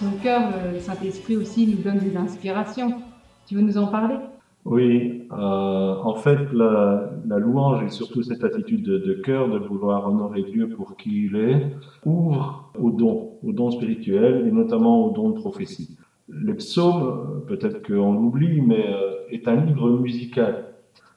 son 0.00 0.12
cœur, 0.22 0.42
euh, 0.54 0.72
le 0.72 0.78
Saint-Esprit 0.78 1.36
aussi 1.36 1.66
nous 1.66 1.82
donne 1.82 1.98
des 1.98 2.16
inspirations. 2.16 2.94
Tu 3.46 3.54
veux 3.54 3.60
nous 3.60 3.76
en 3.76 3.86
parler? 3.88 4.16
Oui, 4.64 5.24
euh, 5.32 5.94
en 6.02 6.14
fait, 6.14 6.38
la, 6.52 7.10
louange 7.38 7.84
et 7.84 7.88
surtout 7.88 8.22
cette 8.22 8.44
attitude 8.44 8.82
de, 8.82 9.14
cœur 9.14 9.48
de 9.48 9.58
vouloir 9.58 10.08
honorer 10.08 10.42
Dieu 10.42 10.68
pour 10.68 10.96
qui 10.96 11.26
il 11.26 11.36
est 11.36 11.66
ouvre 12.04 12.70
aux 12.78 12.90
dons, 12.90 13.32
aux 13.42 13.52
dons 13.52 13.70
spirituels 13.70 14.46
et 14.46 14.50
notamment 14.50 15.06
aux 15.06 15.10
dons 15.10 15.30
de 15.30 15.34
prophétie. 15.38 15.96
Les 16.28 16.54
psaumes, 16.54 17.42
peut-être 17.46 17.86
qu'on 17.86 18.14
l'oublie, 18.14 18.60
mais 18.60 18.86
euh, 18.86 19.30
est 19.30 19.48
un 19.48 19.56
livre 19.56 19.90
musical. 19.90 20.64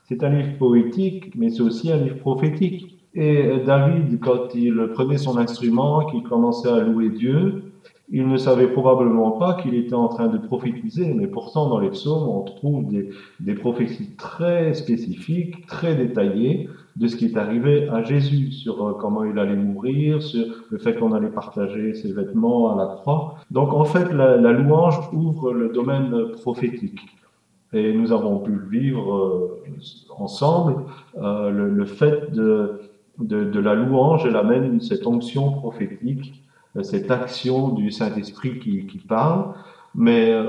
C'est 0.06 0.24
un 0.24 0.30
livre 0.30 0.58
poétique, 0.58 1.36
mais 1.36 1.50
c'est 1.50 1.62
aussi 1.62 1.92
un 1.92 1.98
livre 1.98 2.18
prophétique. 2.18 3.00
Et 3.14 3.62
David, 3.66 4.20
quand 4.20 4.56
il 4.56 4.76
prenait 4.94 5.20
son 5.20 5.38
instrument, 5.38 6.06
qu'il 6.08 6.24
commençait 6.24 6.70
à 6.70 6.80
louer 6.80 7.10
Dieu, 7.10 7.73
il 8.16 8.28
ne 8.28 8.38
savait 8.38 8.68
probablement 8.68 9.32
pas 9.32 9.56
qu'il 9.56 9.74
était 9.74 9.96
en 9.96 10.08
train 10.08 10.28
de 10.28 10.38
prophétiser, 10.38 11.12
mais 11.16 11.26
pourtant 11.26 11.68
dans 11.68 11.80
les 11.80 11.90
psaumes, 11.90 12.30
on 12.30 12.42
trouve 12.44 12.86
des, 12.88 13.54
prophéties 13.56 14.16
très 14.16 14.76
spécifiques, 14.76 15.66
très 15.66 15.96
détaillées 15.96 16.70
de 16.96 17.08
ce 17.08 17.16
qui 17.16 17.26
est 17.26 17.38
arrivé 17.38 17.90
à 17.90 18.04
Jésus, 18.04 18.52
sur 18.52 18.88
euh, 18.88 18.94
comment 19.02 19.24
il 19.24 19.40
allait 19.40 19.56
mourir, 19.56 20.22
sur 20.22 20.46
le 20.70 20.78
fait 20.78 20.94
qu'on 20.94 21.12
allait 21.12 21.32
partager 21.32 21.96
ses 21.96 22.14
vêtements 22.14 22.72
à 22.72 22.78
la 22.78 22.86
croix. 22.98 23.38
Donc 23.50 23.74
en 23.74 23.84
fait, 23.84 24.14
la, 24.14 24.38
louange 24.52 25.00
ouvre 25.12 25.52
le 25.52 25.70
domaine 25.70 26.34
prophétique. 26.40 27.00
Et 27.74 27.94
nous 27.94 28.12
avons 28.12 28.38
pu 28.38 28.52
vivre 28.70 29.16
euh, 29.16 29.64
ensemble, 30.20 30.84
euh, 31.18 31.50
le, 31.50 31.86
fait 31.86 32.32
de, 32.32 32.80
de, 33.18 33.60
la 33.60 33.74
louange, 33.74 34.24
elle 34.28 34.36
amène 34.36 34.80
cette 34.82 35.08
onction 35.08 35.52
prophétique, 35.52 36.43
cette 36.82 37.12
action 37.12 37.70
du 37.70 37.92
Saint-Esprit 37.92 38.60
qui, 38.60 38.88
qui 38.88 38.98
parle. 38.98 39.54
Mais 39.96 40.32
euh, 40.32 40.46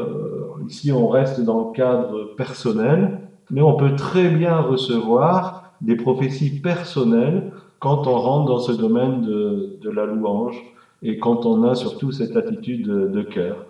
ici, 0.66 0.90
on 0.90 1.08
reste 1.08 1.40
dans 1.42 1.68
le 1.68 1.72
cadre 1.72 2.34
personnel, 2.36 3.20
mais 3.50 3.60
on 3.60 3.76
peut 3.76 3.94
très 3.94 4.28
bien 4.30 4.58
recevoir 4.58 5.74
des 5.82 5.96
prophéties 5.96 6.60
personnelles 6.60 7.52
quand 7.78 8.06
on 8.06 8.16
rentre 8.16 8.46
dans 8.46 8.58
ce 8.58 8.72
domaine 8.72 9.20
de, 9.20 9.76
de 9.82 9.90
la 9.90 10.06
louange 10.06 10.56
et 11.02 11.18
quand 11.18 11.44
on 11.44 11.62
a 11.64 11.74
surtout 11.74 12.10
cette 12.12 12.36
attitude 12.36 12.86
de, 12.86 13.06
de 13.08 13.22
cœur. 13.22 13.66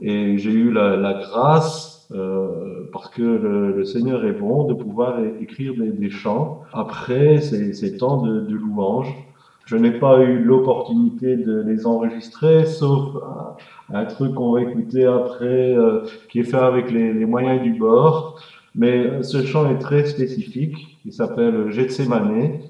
Et 0.00 0.38
j'ai 0.38 0.52
eu 0.52 0.70
la, 0.70 0.96
la 0.96 1.14
grâce, 1.14 2.06
euh, 2.12 2.88
parce 2.92 3.08
que 3.08 3.22
le, 3.22 3.72
le 3.76 3.84
Seigneur 3.84 4.24
est 4.24 4.32
bon, 4.32 4.64
de 4.68 4.74
pouvoir 4.74 5.18
écrire 5.40 5.74
des, 5.74 5.90
des 5.90 6.10
chants 6.10 6.60
après 6.72 7.40
ces, 7.40 7.72
ces 7.72 7.96
temps 7.96 8.22
de, 8.22 8.40
de 8.42 8.54
louange. 8.54 9.12
Je 9.66 9.76
n'ai 9.76 9.90
pas 9.90 10.22
eu 10.22 10.38
l'opportunité 10.38 11.36
de 11.36 11.60
les 11.60 11.86
enregistrer, 11.86 12.64
sauf 12.66 13.16
un, 13.92 14.04
truc 14.04 14.34
qu'on 14.34 14.52
va 14.52 14.62
écouter 14.62 15.04
après, 15.04 15.74
euh, 15.74 16.04
qui 16.28 16.38
est 16.38 16.44
fait 16.44 16.56
avec 16.56 16.90
les, 16.90 17.12
les 17.12 17.26
moyens 17.26 17.60
du 17.62 17.74
bord. 17.74 18.40
Mais 18.76 19.06
euh, 19.06 19.22
ce 19.22 19.44
chant 19.44 19.68
est 19.68 19.78
très 19.78 20.04
spécifique. 20.04 20.98
Il 21.04 21.12
s'appelle 21.12 21.70
Gethsemane. 21.70 22.60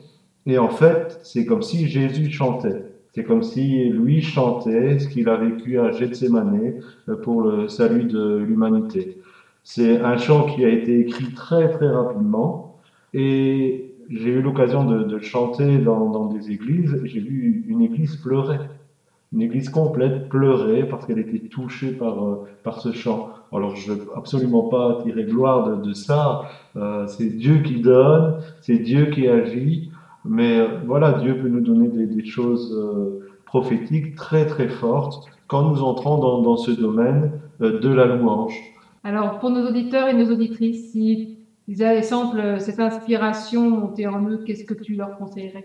Et 0.46 0.58
en 0.58 0.70
fait, 0.70 1.20
c'est 1.22 1.44
comme 1.44 1.62
si 1.62 1.86
Jésus 1.86 2.30
chantait. 2.30 2.82
C'est 3.14 3.24
comme 3.24 3.42
si 3.42 3.90
lui 3.90 4.22
chantait 4.22 4.98
ce 4.98 5.08
qu'il 5.08 5.28
a 5.28 5.36
vécu 5.36 5.78
à 5.78 5.90
Gethsemane 5.90 6.80
euh, 7.08 7.16
pour 7.16 7.42
le 7.42 7.68
salut 7.68 8.04
de 8.04 8.38
l'humanité. 8.38 9.18
C'est 9.64 10.00
un 10.00 10.16
chant 10.16 10.46
qui 10.46 10.64
a 10.64 10.68
été 10.68 11.00
écrit 11.00 11.34
très 11.34 11.68
très 11.70 11.88
rapidement 11.88 12.78
et 13.12 13.95
j'ai 14.10 14.30
eu 14.30 14.42
l'occasion 14.42 14.84
de, 14.84 15.18
chanter 15.18 15.78
dans, 15.78 16.26
des 16.26 16.50
églises. 16.50 17.00
J'ai 17.04 17.20
vu 17.20 17.64
une 17.68 17.82
église 17.82 18.16
pleurer, 18.16 18.58
une 19.32 19.42
église 19.42 19.68
complète 19.68 20.28
pleurer 20.28 20.84
parce 20.84 21.06
qu'elle 21.06 21.18
était 21.18 21.48
touchée 21.48 21.92
par, 21.92 22.24
euh, 22.24 22.48
par 22.62 22.80
ce 22.80 22.92
chant. 22.92 23.30
Alors 23.52 23.76
je 23.76 23.92
veux 23.92 24.08
absolument 24.16 24.64
pas 24.64 25.00
tirer 25.02 25.24
gloire 25.24 25.78
de, 25.78 25.92
ça. 25.92 26.42
Euh, 26.76 27.06
c'est 27.06 27.36
Dieu 27.36 27.58
qui 27.58 27.80
donne, 27.80 28.40
c'est 28.60 28.78
Dieu 28.78 29.06
qui 29.06 29.28
agit. 29.28 29.90
Mais 30.24 30.58
euh, 30.58 30.66
voilà, 30.84 31.12
Dieu 31.12 31.38
peut 31.38 31.48
nous 31.48 31.60
donner 31.60 31.88
des, 31.88 32.24
choses 32.24 32.76
prophétiques 33.44 34.16
très 34.16 34.46
très 34.46 34.68
fortes 34.68 35.24
quand 35.46 35.70
nous 35.70 35.82
entrons 35.82 36.18
dans, 36.18 36.42
dans 36.42 36.56
ce 36.56 36.72
domaine 36.72 37.30
de 37.60 37.88
la 37.88 38.06
louange. 38.06 38.60
Alors, 39.04 39.38
pour 39.38 39.50
nos 39.50 39.68
auditeurs 39.68 40.08
et 40.08 40.14
nos 40.14 40.32
auditrices, 40.32 40.90
si 40.90 41.35
ils 41.68 41.82
avaient 41.82 42.02
semble 42.02 42.60
cette 42.60 42.78
inspiration 42.78 43.70
monter 43.70 44.06
en 44.06 44.22
eux, 44.28 44.42
qu'est-ce 44.46 44.64
que 44.64 44.74
tu 44.74 44.94
leur 44.94 45.18
conseillerais? 45.18 45.64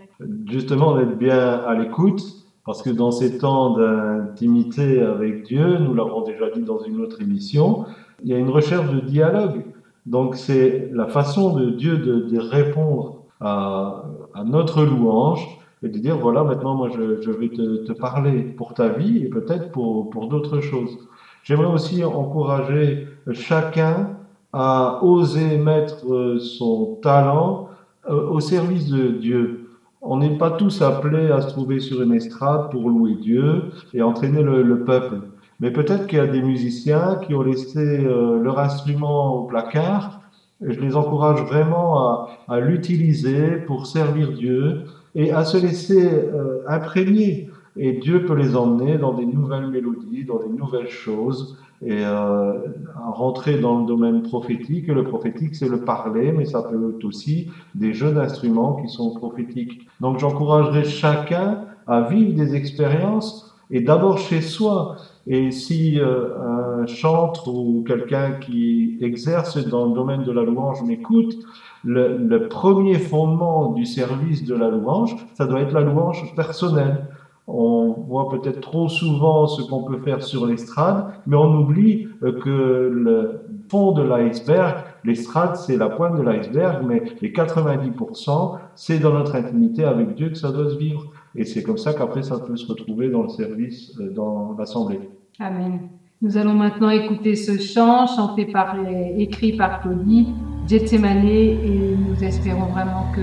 Justement, 0.50 0.98
d'être 0.98 1.18
bien 1.18 1.38
à 1.38 1.76
l'écoute, 1.76 2.22
parce 2.66 2.82
que 2.82 2.90
dans 2.90 3.12
ces 3.12 3.38
temps 3.38 3.78
d'intimité 3.78 5.02
avec 5.02 5.44
Dieu, 5.44 5.78
nous 5.78 5.94
l'avons 5.94 6.22
déjà 6.22 6.50
dit 6.50 6.62
dans 6.62 6.80
une 6.80 7.02
autre 7.02 7.22
émission, 7.22 7.86
il 8.24 8.30
y 8.30 8.34
a 8.34 8.38
une 8.38 8.50
recherche 8.50 8.92
de 8.92 9.00
dialogue. 9.00 9.66
Donc 10.06 10.36
c'est 10.36 10.90
la 10.92 11.08
façon 11.08 11.56
de 11.56 11.70
Dieu 11.70 11.98
de, 11.98 12.40
répondre 12.40 13.22
à, 13.40 14.06
notre 14.46 14.84
louange 14.84 15.48
et 15.84 15.90
de 15.90 15.98
dire, 16.00 16.18
voilà, 16.18 16.44
maintenant 16.44 16.76
moi 16.76 16.90
je, 16.90 17.32
vais 17.32 17.50
te, 17.50 17.92
parler 17.94 18.42
pour 18.42 18.74
ta 18.74 18.90
vie 18.90 19.24
et 19.24 19.30
peut-être 19.30 19.72
pour 19.72 20.28
d'autres 20.28 20.62
choses. 20.62 20.98
J'aimerais 21.44 21.72
aussi 21.72 22.04
encourager 22.04 23.08
chacun 23.32 24.18
à 24.54 25.00
oser 25.04 25.58
mettre 25.58 26.12
euh, 26.12 26.40
son 26.40 27.00
talent 27.02 27.70
euh, 28.10 28.30
au 28.30 28.40
service 28.40 28.90
de 28.90 29.10
Dieu. 29.10 29.70
On 30.02 30.18
n'est 30.18 30.38
pas 30.38 30.52
tous 30.52 30.82
appelés 30.82 31.32
à 31.32 31.42
se 31.42 31.50
trouver 31.50 31.80
sur 31.80 32.02
une 32.02 32.14
estrade 32.14 32.72
pour 32.72 32.90
louer 32.90 33.16
Dieu 33.16 33.66
et 33.94 34.02
entraîner 34.02 34.42
le, 34.42 34.64
le 34.64 34.84
peuple. 34.84 35.22
Mais 35.60 35.72
peut-être 35.72 36.08
qu'il 36.08 36.18
y 36.18 36.22
a 36.22 36.28
des 36.28 36.42
musiciens 36.42 37.20
qui 37.24 37.36
ont 37.36 37.44
laissé 37.44 37.80
euh, 37.80 38.42
leur 38.42 38.60
instrument 38.60 39.36
au 39.36 39.44
placard. 39.46 40.22
Et 40.66 40.74
je 40.74 40.80
les 40.80 40.96
encourage 40.96 41.42
vraiment 41.44 42.28
à, 42.48 42.60
l'utiliser 42.60 43.58
pour 43.66 43.88
servir 43.88 44.32
Dieu 44.32 44.84
et 45.16 45.32
à 45.32 45.44
se 45.44 45.58
laisser 45.58 46.30
imprégner. 46.68 47.50
Et 47.78 47.94
Dieu 47.94 48.26
peut 48.26 48.36
les 48.36 48.56
emmener 48.56 49.00
dans 49.00 49.14
des 49.14 49.26
nouvelles 49.26 49.68
mélodies, 49.68 50.24
dans 50.24 50.38
des 50.38 50.50
nouvelles 50.50 50.90
choses, 50.90 51.58
et 51.84 52.04
euh, 52.06 52.54
rentrer 52.96 53.60
dans 53.60 53.80
le 53.80 53.86
domaine 53.86 54.22
prophétique. 54.22 54.88
Le 54.88 55.04
prophétique, 55.04 55.56
c'est 55.56 55.70
le 55.70 55.82
parler, 55.82 56.32
mais 56.32 56.46
ça 56.46 56.62
peut 56.62 56.94
être 56.96 57.06
aussi 57.06 57.50
des 57.74 57.94
jeux 57.94 58.12
d'instruments 58.12 58.76
qui 58.76 58.88
sont 58.88 59.16
prophétiques. 59.16 59.88
Donc 60.00 60.20
j'encouragerai 60.20 60.84
chacun 60.84 61.66
à 61.88 62.02
vivre 62.02 62.36
des 62.36 62.56
expériences, 62.56 63.56
et 63.72 63.82
d'abord 63.82 64.18
chez 64.18 64.42
soi. 64.42 64.98
Et 65.28 65.52
si 65.52 66.00
euh, 66.00 66.82
un 66.82 66.86
chantre 66.88 67.48
ou 67.48 67.84
quelqu'un 67.88 68.34
qui 68.34 68.98
exerce 69.02 69.58
dans 69.68 69.88
le 69.88 69.94
domaine 69.94 70.24
de 70.24 70.32
la 70.32 70.44
louange 70.44 70.84
m'écoute, 70.84 71.36
le, 71.84 72.18
le 72.18 72.48
premier 72.48 73.00
fondement 73.00 73.72
du 73.72 73.86
service 73.86 74.46
de 74.46 74.54
la 74.56 74.70
louange, 74.70 75.16
ça 75.34 75.46
doit 75.46 75.62
être 75.62 75.74
la 75.74 75.82
louange 75.82 76.36
personnelle. 76.36 77.08
On 77.48 77.96
voit 78.08 78.30
peut-être 78.30 78.62
trop 78.62 78.88
souvent 78.88 79.48
ce 79.48 79.62
qu'on 79.64 79.84
peut 79.84 79.98
faire 79.98 80.22
sur 80.22 80.46
l'estrade, 80.46 81.06
mais 81.26 81.36
on 81.36 81.60
oublie 81.60 82.08
euh, 82.24 82.40
que 82.40 82.90
le 82.94 83.42
fond 83.70 83.92
de 83.92 84.04
l'iceberg, 84.04 84.84
l'estrade, 85.04 85.56
c'est 85.56 85.76
la 85.76 85.90
pointe 85.90 86.16
de 86.18 86.22
l'iceberg, 86.22 86.84
mais 86.86 87.04
les 87.22 87.32
90%, 87.32 88.58
c'est 88.76 89.00
dans 89.00 89.14
notre 89.14 89.36
intimité 89.36 89.84
avec 89.84 90.16
Dieu 90.16 90.30
que 90.30 90.38
ça 90.38 90.52
doit 90.52 90.70
se 90.70 90.78
vivre. 90.78 91.06
Et 91.36 91.46
c'est 91.46 91.64
comme 91.64 91.78
ça 91.78 91.94
qu'après, 91.94 92.24
ça 92.24 92.38
peut 92.40 92.56
se 92.56 92.68
retrouver 92.68 93.10
dans 93.10 93.24
le 93.24 93.30
service, 93.30 93.98
euh, 94.00 94.12
dans 94.12 94.56
l'assemblée. 94.58 95.00
Amen. 95.40 95.80
Nous 96.22 96.38
allons 96.38 96.54
maintenant 96.54 96.92
écouter 96.92 97.36
ce 97.36 97.58
chant 97.58 98.06
chanté 98.06 98.46
par, 98.46 98.76
écrit 99.18 99.54
par 99.54 99.82
Claudie, 99.82 100.28
Gethsemane, 100.68 101.26
et 101.26 101.96
nous 101.98 102.24
espérons 102.24 102.68
vraiment 102.68 103.08
que 103.16 103.22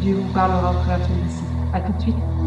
Dieu 0.00 0.14
vous 0.14 0.32
parlera 0.32 0.70
au 0.70 0.74
travers 0.74 1.06
de. 1.06 1.74
À 1.74 1.82
tout 1.82 1.92
de 1.92 2.00
suite. 2.00 2.37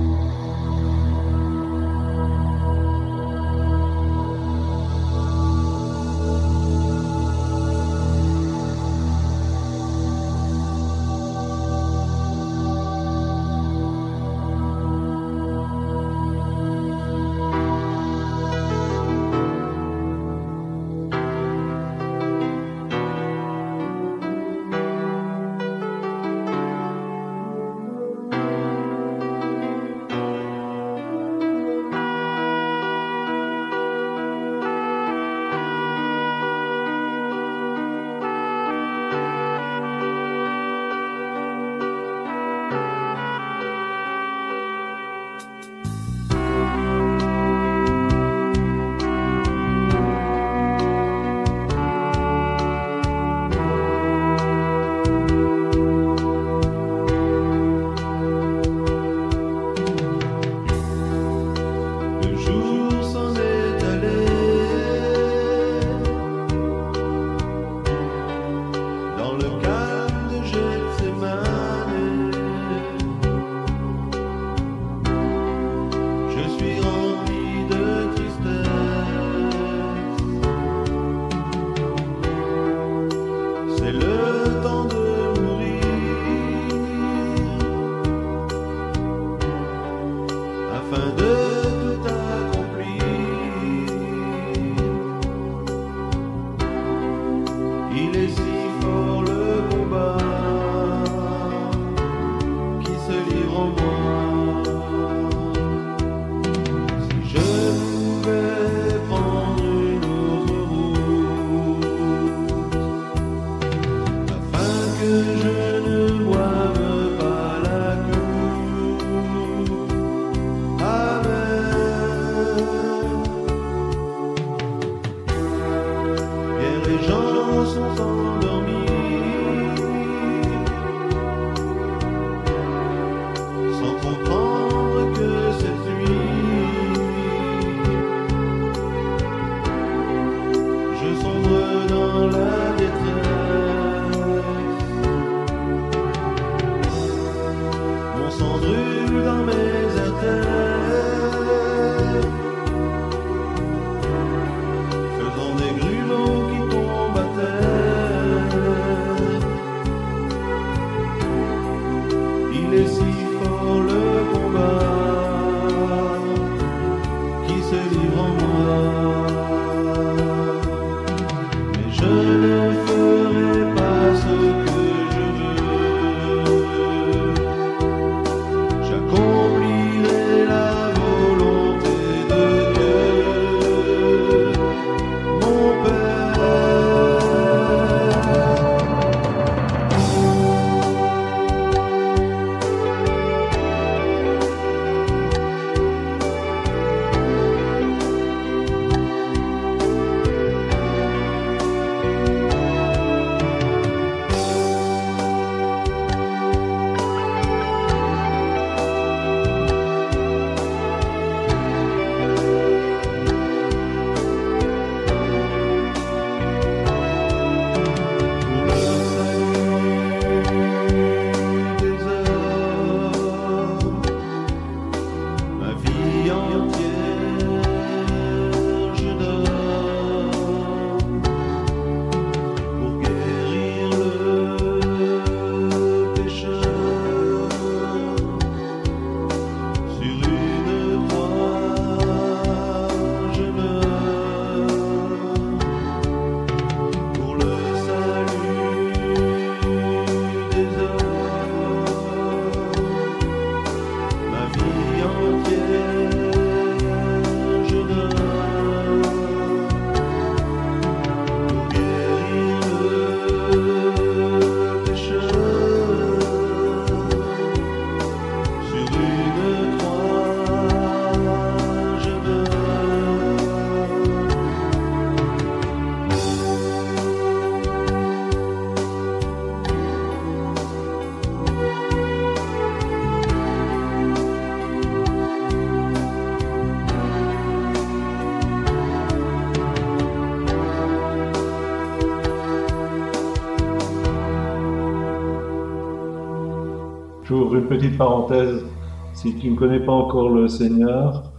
Si 299.14 299.36
tu 299.36 299.52
ne 299.52 299.56
connais 299.56 299.80
pas 299.80 299.92
encore 299.92 300.32
le 300.32 300.48
Seigneur, 300.48 301.32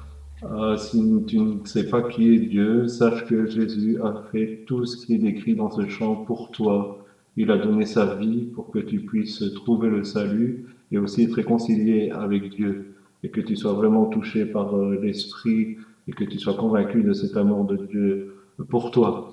euh, 0.44 0.76
si 0.76 1.24
tu 1.26 1.40
ne 1.40 1.64
sais 1.64 1.88
pas 1.88 2.02
qui 2.02 2.34
est 2.34 2.38
Dieu, 2.38 2.86
sache 2.86 3.26
que 3.26 3.46
Jésus 3.46 3.98
a 4.00 4.22
fait 4.30 4.62
tout 4.66 4.84
ce 4.84 5.04
qui 5.04 5.14
est 5.14 5.18
décrit 5.18 5.56
dans 5.56 5.72
ce 5.72 5.88
chant 5.88 6.14
pour 6.14 6.52
toi. 6.52 7.04
Il 7.36 7.50
a 7.50 7.58
donné 7.58 7.84
sa 7.84 8.14
vie 8.14 8.42
pour 8.54 8.70
que 8.70 8.78
tu 8.78 9.00
puisses 9.00 9.42
trouver 9.54 9.88
le 9.88 10.04
salut 10.04 10.66
et 10.92 10.98
aussi 10.98 11.24
être 11.24 11.34
réconcilié 11.34 12.10
avec 12.10 12.50
Dieu 12.50 12.94
et 13.24 13.30
que 13.30 13.40
tu 13.40 13.56
sois 13.56 13.72
vraiment 13.72 14.06
touché 14.06 14.44
par 14.44 14.76
euh, 14.76 14.96
l'Esprit 15.02 15.78
et 16.06 16.12
que 16.12 16.22
tu 16.22 16.38
sois 16.38 16.54
convaincu 16.54 17.02
de 17.02 17.12
cet 17.12 17.36
amour 17.36 17.64
de 17.64 17.76
Dieu 17.86 18.36
pour 18.68 18.92
toi. 18.92 19.32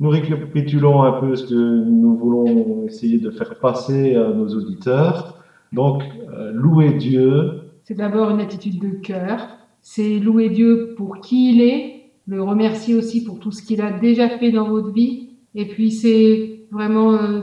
Nous 0.00 0.10
récapitulons 0.10 1.02
un 1.02 1.20
peu 1.20 1.36
ce 1.36 1.46
que 1.46 1.84
nous 1.84 2.16
voulons 2.16 2.84
essayer 2.86 3.18
de 3.18 3.30
faire 3.30 3.60
passer 3.60 4.16
à 4.16 4.28
nos 4.32 4.48
auditeurs. 4.48 5.37
Donc, 5.72 6.02
euh, 6.30 6.50
louer 6.52 6.94
Dieu, 6.94 7.72
C'est 7.84 7.94
d'abord 7.94 8.30
une 8.30 8.40
attitude 8.40 8.80
de 8.80 8.90
cœur. 8.90 9.48
C'est 9.80 10.18
louer 10.18 10.50
Dieu 10.50 10.94
pour 10.96 11.20
qui 11.20 11.54
il 11.54 11.62
est, 11.62 12.10
le 12.26 12.42
remercier 12.42 12.94
aussi 12.94 13.24
pour 13.24 13.38
tout 13.38 13.52
ce 13.52 13.62
qu'il 13.62 13.80
a 13.80 13.90
déjà 13.90 14.28
fait 14.28 14.50
dans 14.50 14.68
votre 14.68 14.92
vie. 14.92 15.30
Et 15.54 15.66
puis 15.66 15.90
c'est 15.90 16.66
vraiment 16.70 17.14
euh, 17.14 17.40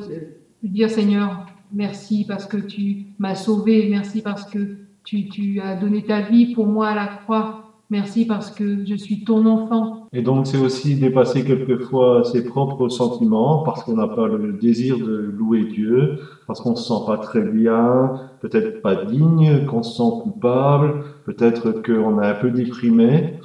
dire 0.64 0.90
Seigneur, 0.90 1.46
merci 1.74 2.26
parce 2.28 2.46
que 2.46 2.58
tu 2.58 3.08
m'as 3.18 3.36
sauvé, 3.36 3.88
merci 3.90 4.22
parce 4.22 4.46
que 4.46 4.78
tu, 5.04 5.28
tu 5.30 5.60
as 5.60 5.76
donné 5.76 6.04
ta 6.04 6.22
vie 6.22 6.54
pour 6.54 6.68
moi 6.68 6.90
à 6.90 6.96
la 6.96 7.08
croix, 7.08 7.65
merci 7.90 8.26
parce 8.26 8.52
que 8.52 8.86
je 8.86 8.96
suis 8.96 9.24
ton 9.24 9.46
enfant. 9.46 10.08
Et 10.14 10.22
donc, 10.22 10.48
c'est 10.48 10.58
aussi 10.58 10.96
dépasser 10.96 11.44
quelquefois 11.44 12.24
ses 12.24 12.44
propres 12.44 12.90
sentiments 12.90 13.64
parce 13.64 13.84
qu'on 13.84 13.98
n'a 13.98 14.08
pas 14.08 14.28
le 14.28 14.54
désir 14.54 14.98
de 14.98 15.16
louer 15.16 15.66
Dieu, 15.66 16.20
parce 16.48 16.62
qu'on 16.62 16.76
se 16.76 16.88
sent 16.88 17.04
pas 17.06 17.18
très 17.18 17.42
bien, 17.42 18.20
peut-être 18.42 18.82
pas 18.82 19.06
digne, 19.06 19.66
qu'on 19.66 19.84
se 19.84 19.98
sent 19.98 20.12
coupable, 20.24 21.04
peut-être 21.26 21.82
qu'on 21.82 22.22
est 22.22 22.28
un 22.28 22.36
peu 22.36 22.52
déprimé. 22.52 23.40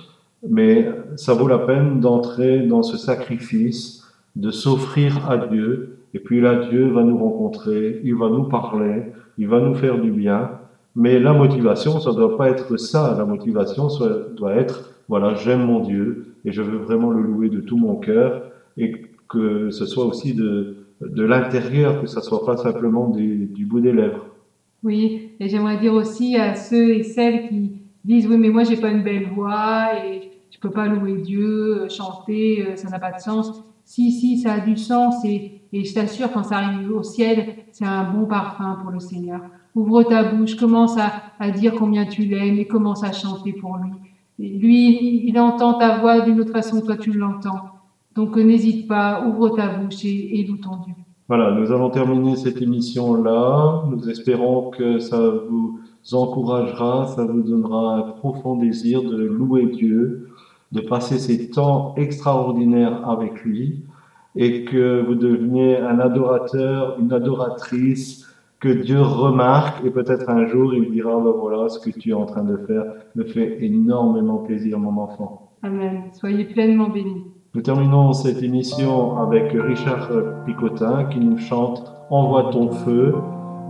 Mais 0.48 0.90
ça 1.16 1.34
vaut 1.34 1.48
la 1.48 1.58
peine 1.58 2.00
d'entrer 2.00 2.60
dans 2.60 2.82
ce 2.82 2.96
sacrifice, 2.96 4.04
de 4.36 4.50
s'offrir 4.50 5.30
à 5.30 5.36
Dieu. 5.36 5.98
Et 6.14 6.18
puis 6.18 6.40
là, 6.40 6.68
Dieu 6.70 6.88
va 6.90 7.02
nous 7.02 7.18
rencontrer, 7.18 8.00
il 8.04 8.14
va 8.14 8.28
nous 8.30 8.44
parler, 8.44 9.12
il 9.38 9.48
va 9.48 9.60
nous 9.60 9.74
faire 9.74 10.00
du 10.00 10.10
bien. 10.10 10.50
Mais 11.00 11.18
la 11.18 11.32
motivation, 11.32 11.98
ça 11.98 12.12
doit 12.12 12.36
pas 12.36 12.50
être 12.50 12.76
ça. 12.76 13.14
La 13.16 13.24
motivation 13.24 13.88
ça 13.88 14.06
doit 14.36 14.52
être, 14.52 14.92
voilà, 15.08 15.32
j'aime 15.34 15.64
mon 15.64 15.80
Dieu 15.80 16.36
et 16.44 16.52
je 16.52 16.60
veux 16.60 16.76
vraiment 16.76 17.08
le 17.08 17.22
louer 17.22 17.48
de 17.48 17.60
tout 17.60 17.78
mon 17.78 17.96
cœur 17.96 18.42
et 18.76 19.06
que 19.26 19.70
ce 19.70 19.86
soit 19.86 20.04
aussi 20.04 20.34
de, 20.34 20.76
l'intérieur, 21.00 22.02
que 22.02 22.06
ça 22.06 22.20
soit 22.20 22.44
pas 22.44 22.58
simplement 22.58 23.08
du, 23.08 23.64
bout 23.64 23.80
des 23.80 23.92
lèvres. 23.92 24.26
Oui, 24.82 25.30
et 25.40 25.48
j'aimerais 25.48 25.78
dire 25.78 25.94
aussi 25.94 26.36
à 26.36 26.54
ceux 26.54 26.90
et 26.90 27.02
celles 27.02 27.48
qui 27.48 27.72
disent 28.04 28.26
oui 28.26 28.36
mais 28.36 28.50
moi 28.50 28.64
j'ai 28.64 28.76
pas 28.76 28.90
une 28.90 29.02
belle 29.02 29.28
voix 29.34 29.88
et 30.04 30.30
je 30.50 30.58
peux 30.58 30.70
pas 30.70 30.86
louer 30.86 31.16
Dieu, 31.22 31.82
euh, 31.82 31.88
chanter, 31.88 32.66
euh, 32.66 32.76
ça 32.76 32.90
n'a 32.90 32.98
pas 32.98 33.12
de 33.12 33.20
sens. 33.20 33.64
Si 33.86 34.12
si, 34.12 34.36
ça 34.36 34.52
a 34.52 34.60
du 34.60 34.76
sens 34.76 35.24
et 35.24 35.62
je 35.72 35.94
t'assure 35.94 36.30
quand 36.30 36.42
ça 36.42 36.58
arrive 36.58 36.92
au 36.92 37.02
ciel, 37.02 37.54
c'est 37.72 37.86
un 37.86 38.04
bon 38.12 38.26
parfum 38.26 38.76
pour 38.82 38.90
le 38.90 39.00
Seigneur. 39.00 39.40
Ouvre 39.74 40.02
ta 40.02 40.24
bouche, 40.24 40.56
commence 40.56 40.96
à, 40.98 41.50
dire 41.50 41.74
combien 41.78 42.04
tu 42.04 42.22
l'aimes 42.22 42.58
et 42.58 42.66
commence 42.66 43.04
à 43.04 43.12
chanter 43.12 43.52
pour 43.52 43.78
lui. 43.78 43.92
Lui, 44.58 45.28
il 45.28 45.38
entend 45.38 45.74
ta 45.74 45.98
voix 45.98 46.20
d'une 46.20 46.40
autre 46.40 46.52
façon 46.52 46.80
toi 46.80 46.96
tu 46.96 47.12
l'entends. 47.12 47.70
Donc 48.14 48.36
euh, 48.36 48.42
n'hésite 48.42 48.88
pas, 48.88 49.24
ouvre 49.26 49.50
ta 49.50 49.68
bouche 49.68 50.04
et, 50.04 50.44
loue 50.48 50.56
ton 50.56 50.76
Dieu. 50.84 50.94
Voilà, 51.28 51.52
nous 51.52 51.70
allons 51.70 51.90
terminer 51.90 52.36
cette 52.36 52.60
émission-là. 52.60 53.84
Nous 53.88 54.08
espérons 54.10 54.70
que 54.70 54.98
ça 54.98 55.20
vous 55.20 55.78
encouragera, 56.12 57.06
ça 57.06 57.24
vous 57.24 57.42
donnera 57.42 57.96
un 57.98 58.02
profond 58.02 58.56
désir 58.56 59.02
de 59.02 59.16
louer 59.16 59.66
Dieu, 59.66 60.30
de 60.72 60.80
passer 60.80 61.18
ces 61.18 61.50
temps 61.50 61.94
extraordinaires 61.96 63.08
avec 63.08 63.44
lui 63.44 63.84
et 64.34 64.64
que 64.64 65.04
vous 65.06 65.14
deveniez 65.14 65.76
un 65.76 66.00
adorateur, 66.00 66.96
une 66.98 67.12
adoratrice 67.12 68.29
que 68.60 68.68
Dieu 68.68 69.00
remarque 69.00 69.84
et 69.84 69.90
peut-être 69.90 70.28
un 70.28 70.46
jour 70.46 70.74
il 70.74 70.90
dira, 70.90 71.16
ben 71.18 71.32
voilà, 71.38 71.68
ce 71.68 71.78
que 71.78 71.90
tu 71.90 72.10
es 72.10 72.12
en 72.12 72.26
train 72.26 72.44
de 72.44 72.58
faire 72.58 72.84
me 73.14 73.24
fait 73.24 73.64
énormément 73.64 74.38
plaisir, 74.38 74.78
mon 74.78 75.00
enfant. 75.00 75.50
Amen. 75.62 76.04
Soyez 76.12 76.44
pleinement 76.44 76.88
bénis. 76.88 77.24
Nous 77.54 77.62
terminons 77.62 78.12
cette 78.12 78.42
émission 78.42 79.18
avec 79.18 79.50
Richard 79.52 80.08
Picotin 80.46 81.04
qui 81.06 81.18
nous 81.18 81.38
chante 81.38 81.92
Envoie 82.10 82.50
ton 82.50 82.70
feu, 82.72 83.14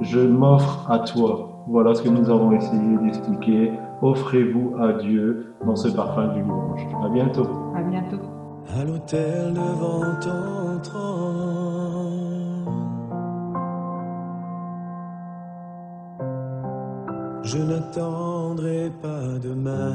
je 0.01 0.21
m'offre 0.21 0.91
à 0.91 1.01
toi. 1.01 1.65
Voilà 1.69 1.95
ce 1.95 2.03
que 2.03 2.09
nous 2.09 2.31
avons 2.31 2.53
essayé 2.53 2.97
d'expliquer. 3.03 3.71
Offrez-vous 4.01 4.77
à 4.81 4.95
Dieu 4.95 5.53
dans 5.67 5.77
ce 5.77 5.89
parfum 5.89 6.29
du 6.29 6.41
louange. 6.41 6.87
À 7.05 7.09
bientôt. 7.11 7.47
À 7.77 7.83
bientôt. 7.83 8.17
à 8.79 8.85
l'autel 8.85 9.53
devant 9.53 10.19
ton 10.23 10.81
trône. 10.83 12.00
Je 17.53 17.59
n'attendrai 17.59 18.93
pas 19.03 19.27
demain 19.43 19.93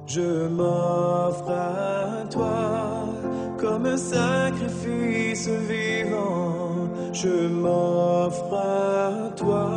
Je 0.05 0.47
m'offre 0.47 1.49
à 1.49 2.25
toi 2.29 3.09
comme 3.57 3.87
un 3.87 3.97
sacrifice 3.97 5.49
vivant. 5.49 6.87
Je 7.11 7.49
m'offre 7.49 8.53
à 8.53 9.29
toi, 9.35 9.69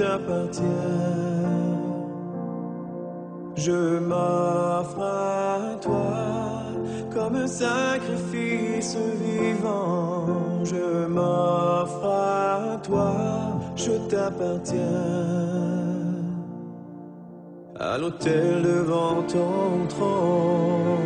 je 0.00 0.04
t'appartiens. 0.04 0.64
Je 3.56 3.98
m'offre 3.98 5.02
à 5.02 5.76
toi 5.82 6.14
comme 7.12 7.36
un 7.36 7.46
sacrifice 7.46 8.96
vivant. 9.22 10.26
Je 10.64 11.06
m'offre 11.06 12.06
à 12.06 12.78
toi, 12.82 13.12
je 13.76 13.92
t'appartiens 14.08 14.84
à 17.78 17.98
l'autel 17.98 18.62
devant 18.62 19.22
ton 19.22 19.86
trône. 19.88 21.00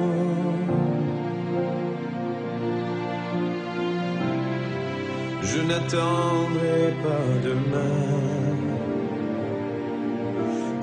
Je 5.42 5.61
n'attendrai 5.68 6.94
pas 7.02 7.26
demain 7.44 8.73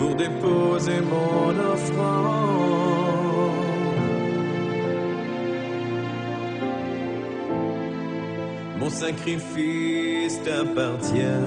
pour 0.02 0.16
déposer 0.16 1.00
mon 1.02 1.50
offrande. 1.74 2.32
Mon 8.80 8.90
sacrifice 8.90 10.42
t'appartient. 10.44 11.46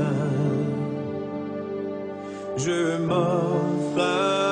Je 2.57 2.97
m'offre 2.99 4.44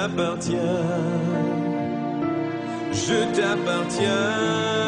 t'appartiens 0.00 1.20
je 2.92 3.24
t'appartiens. 3.34 4.79